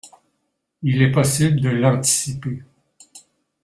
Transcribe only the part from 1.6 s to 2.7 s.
de l’anticiper.